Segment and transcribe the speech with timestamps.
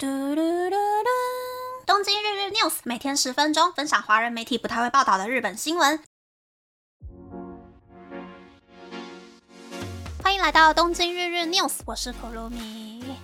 [0.00, 1.08] 嘟嘟嘟嘟！
[1.84, 6.00] 东京日日 news 每天十分钟，分享华人媒体不太会报道的日本新闻。
[10.22, 13.16] 欢迎来到东京日日 news，我是可露米。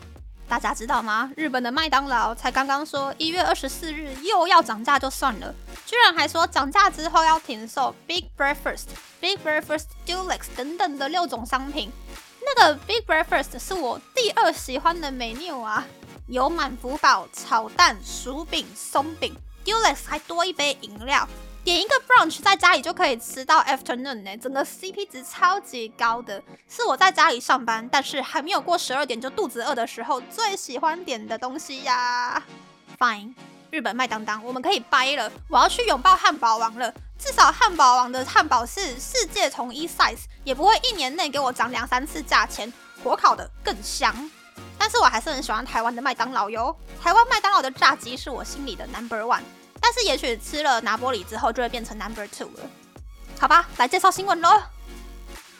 [0.48, 1.30] 大家知道吗？
[1.36, 5.54] 日本的麦当劳才刚刚说一月二十四日又要涨价，就算了，
[5.86, 8.86] 居然还说涨价之后要停售 Big Breakfast、
[9.20, 11.92] Big Breakfast Deluxe 等等的六种商品。
[12.44, 15.86] 那个 Big Breakfast 是我第二喜欢的 menu 啊。
[16.26, 21.28] 有满福堡炒蛋、薯饼、松饼，Deluxe 还多一杯饮料，
[21.62, 32.42] 点一个 brunch 在家里就可以吃到 afternoon 呢，整个 CP 值超级高的，是我在家里上班，但是还没有过十二点就肚子饿的时候最喜欢点的东西呀。
[32.98, 33.34] Fine，
[33.70, 42.72] 日本麦当当，我们可以掰了，我要去拥抱汉堡王了，至少汉堡王的汉堡是世界统一 size，也不会一年内给我涨两三次价钱，
[43.02, 44.30] 火烤的更香。
[44.84, 46.76] 但是我还是很喜欢台湾的麦当劳哟。
[47.02, 49.40] 台湾麦当劳的炸鸡是我心里的 number one。
[49.80, 52.68] 但是也许吃了拿玻里之后就会变成 number two 了。
[53.40, 54.62] 好吧，来介绍新闻喽。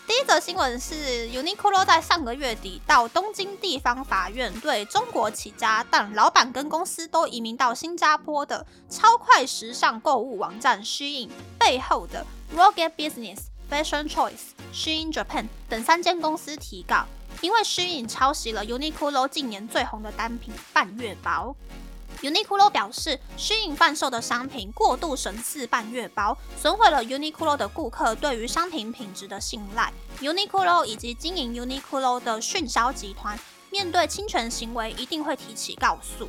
[0.06, 13.38] 第一则新闻是 Uniqlo 在上个月底到东京地方法院对中国起家但老板跟公司都移民到新加坡的超快时尚购物网站 Shein 背后的 Rogue Business、
[13.70, 17.06] Fashion Choice、Shein Japan 等三间公司提告。
[17.40, 21.54] 因为虚影抄袭了 Uniqlo 近年最红的单品半月包
[22.22, 29.92] ，Uniqlo 表示虚影贩售的商品过度神似半月包，损毁了 Uniqlo 的顾客对于商品品质的信赖。
[30.20, 33.38] Uniqlo 以及经营 Uniqlo 的迅销集团
[33.70, 36.28] 面对侵权行为，一定会提起告诉。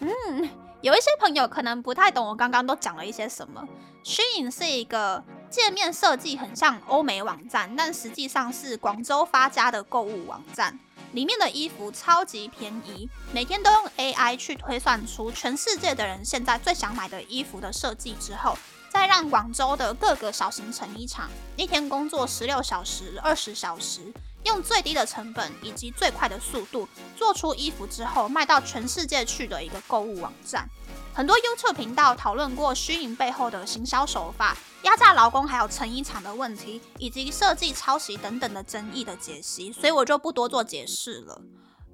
[0.00, 0.50] 嗯，
[0.82, 3.66] 有一些朋友可能不太懂我刚刚都讲了一些什么。
[4.04, 5.24] 虚影是一个。
[5.52, 10.78] 界面设计很像欧美网站，但实际上是广州发家的购物网站。
[11.12, 18.56] 里面的衣服超级便宜，每天都用 AI 去推算出全世界的人现在最想买的衣服的设计之后，
[18.92, 24.12] 再让广州的各个小型成衣厂一天工作十六小时、二十小时，
[24.44, 26.86] 用最低的成本以及最快的速度
[27.16, 30.68] 做出衣服之后，卖到全世界去的一个购物网站。
[31.14, 41.40] 很多 YouTube 频道讨论过虚影背后的行销手法、压榨劳工，还有成衣厂的问题，以及设计抄袭等等的争议的解析，所以我就不多做解释了。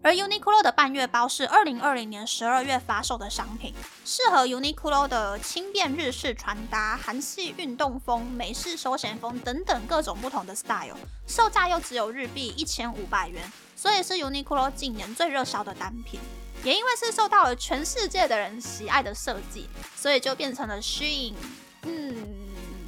[0.01, 13.43] 而 Uniqlo 的半月包是二零二零年十二月发售的商品，适合 Uniqlo 的轻便日式穿搭、韩系运动风、美式休闲风等等各种不同的 style，售价又只有日币一千五百元，
[13.75, 16.21] 所以是 Uniqlo 近年最热销的单品。
[16.65, 21.35] 也因为是受到了全世界的人喜爱的设计，所以就变成了 Shein，
[21.83, 22.17] 嗯，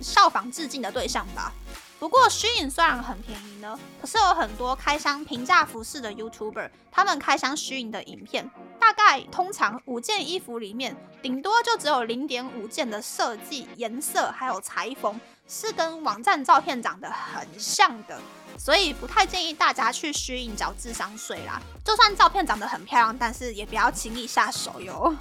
[0.03, 1.53] 效仿致敬的对象吧。
[2.00, 8.50] 不过 Shein 虽然很便宜呢，可是有很多开箱平价服饰的 YouTuber，他们开箱 Shein 的影片，
[8.81, 18.19] 大概通常五件衣服里面，顶多就只有零点五件的设计、颜色还有裁缝是跟网站照片长得很像的。
[18.59, 21.60] 所以不太建议大家去虚影缴智商税啦。
[21.84, 25.15] 就算照片长得很漂亮，但是也不要轻易下手哟。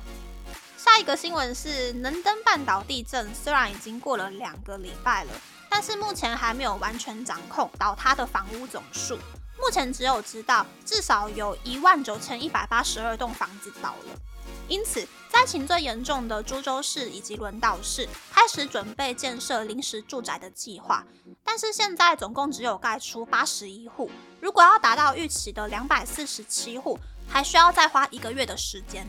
[0.77, 5.31] 下一个新闻是能登半岛地震，虽然已经过了两个礼拜了，
[5.69, 9.17] 但是目前还没有完全掌控倒塌的房屋总数。
[9.57, 14.19] 目前只有知道至少有一万九千一百八十二栋房子倒了。
[14.67, 21.03] 因此，灾情最严重的株洲市以及轮岛市开始准备建设临时住宅的计划，
[21.43, 24.09] 但是现在总共只有盖出八十一户，
[24.39, 29.07] 如果要达到预期的两百四十七户，还需要再花一个月的时间。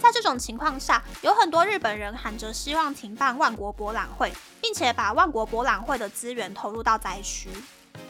[0.00, 7.50] 在这种情况下，有很多日本人喊着希望停办万国博览会，并且把万国博览会的资源投入到灾区，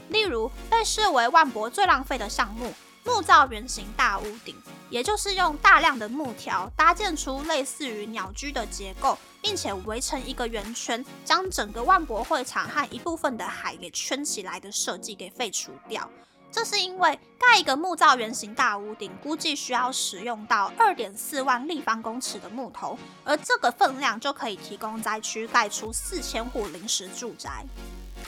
[0.08, 2.72] 例如被视为万博最浪费的项目。
[3.04, 4.54] 木造圆形大屋顶，
[4.90, 16.06] 也就是用大量的木条搭建出类似于鸟居的结构，并且围成一个圆圈，将整个万博会场和一部分的海给圈起来的设计给废除掉。
[16.50, 27.64] 这是因为盖一个木造圆形大屋顶，估计需要使用到二点四万立方公尺的木头，而这个分量就可以提供灾区盖出四千户临时住宅。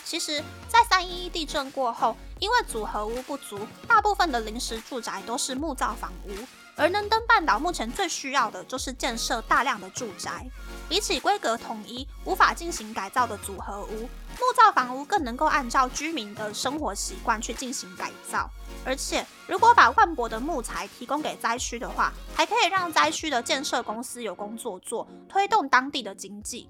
[0.04, 6.32] 其实，在三一一地震过后，因为组合屋不足，大部分的临时住宅都是木造房屋。
[6.76, 10.46] 而能登半岛目前最需要的就是建设大量的住宅。
[10.90, 18.50] 比起规格统一、无法进行改造的组合屋，木造房屋更能够按照居民的生活习惯去进行改造。
[18.84, 26.68] 而且，如果把万博的木材提供给灾区的话，还可以让灾区的建设公司有工作做，推动当地的经济。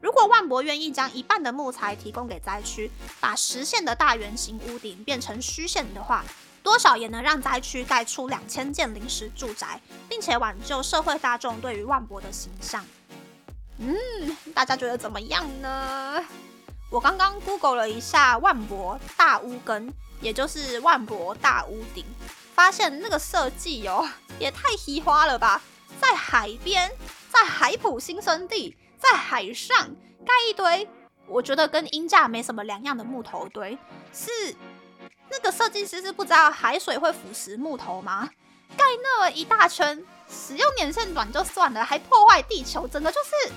[0.00, 2.90] 如果万博愿意将一半的木材提供给灾区，
[3.20, 6.24] 把实线的大圆形屋顶变成虚线的话，
[6.62, 9.78] 多少也能让灾区盖出两千间临时住宅，
[10.08, 12.82] 并且挽救社会大众对于万博的形象。
[13.82, 16.22] 嗯，大家觉得怎么样呢？
[16.90, 19.90] 我刚刚 Google 了一下万博大屋根，
[20.20, 22.04] 也就是万博大屋顶，
[22.54, 24.06] 发现那个设计哦，
[24.38, 25.62] 也太奇花了吧！
[25.98, 26.92] 在海边，
[27.30, 29.76] 在海浦新生地，在海上
[30.26, 30.86] 盖一堆，
[31.26, 33.78] 我觉得跟英架没什么两样的木头堆，
[34.12, 34.54] 是
[35.30, 38.28] 那个设计师是不知道海水会腐蚀木头吗？
[38.76, 43.52] 盖那么一大圈，使用年限短就算了，还破坏地球，整个就是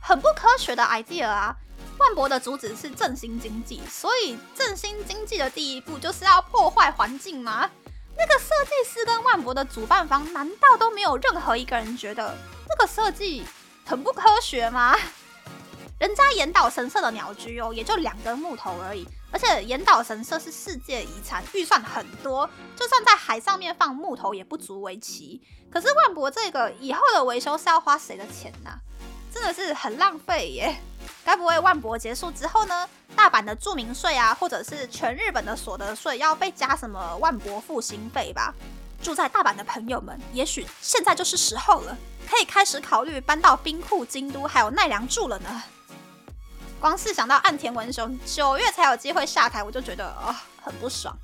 [0.00, 1.54] 很不科学的 idea 啊！
[1.98, 7.68] 万博的主旨是振兴经济，所以振兴经济的第一步就是要破坏环境吗？
[8.16, 12.36] 那个设计师跟万博的主办方，难道都没有任何一个人觉得
[12.68, 13.44] 这个设计
[13.84, 14.96] 很不科学吗？
[15.98, 25.42] 人家岩岛神社的鸟居哦，也就两根木头而已，而且岩岛神社是世界遗产，预算很多，就算在海上面放木头也不足为奇。
[25.70, 28.70] 可是万博这个以后的维修是要花谁的钱呢？
[29.32, 30.80] 真的是很浪费耶！
[31.24, 38.54] 该不会万博结束之后呢，大阪的住民税啊，或者是全日本的所得税要被加什么万博复兴费吧？
[39.02, 41.96] 住在大阪的朋友们，也许现在就是时候了，
[42.26, 45.62] 可以开始考虑搬到兵库、京都还有奈良住了呢。
[46.80, 51.16] 光是想到岸田文雄九月才有机会下台，我就觉得哦很不爽。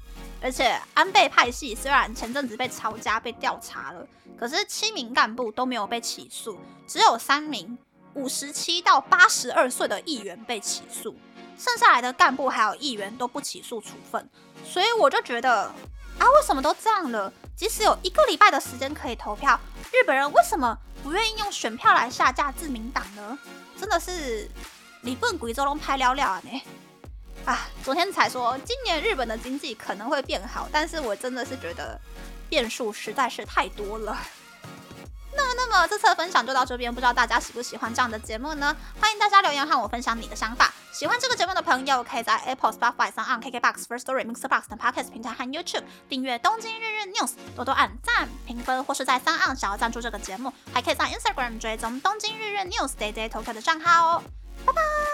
[0.43, 4.07] 而且安倍派系虽然前阵子被抄家被调查了，
[4.39, 7.79] 可是七名干部都没有被起诉，只有三名。
[8.15, 11.17] 五十七到八十二岁的议员被起诉，
[11.59, 14.31] 剩下来的干部还有议员都不起诉处分，
[14.65, 15.63] 所以我就觉得
[16.21, 17.33] 啊，为什么都这样了？
[17.57, 19.59] 即使有一个礼拜的时间可以投票，
[19.93, 23.37] 日本人为什么不愿意用选票来下架自民党呢？
[23.77, 24.49] 真的是
[25.05, 26.63] 你不能贵州龙拍了了呢！
[27.45, 32.01] 啊，昨天才说今年日本的经济可能会变好，但是我真的是觉得
[32.49, 34.17] 变数实在是太多了。
[35.37, 38.75] 那那么这次的分享就到这边，不知道大家喜不喜欢这样的节目呢？
[38.99, 40.73] 欢迎大家留言和我分享你的想法。
[40.91, 53.13] 喜欢这个节目的朋友，可以在 Apple、Spotify、s o n KKBox、First Story、Mixer Box 等 Podcast 平台和 YouTube 订阅《东京日日 News》，多多按赞、评分，或是在三岸想要赞助这个节目，还可以在 Instagram 追踪《东京日日 News》Day
[53.13, 54.23] Day Tokyo 的账号哦。
[54.65, 55.14] 拜拜。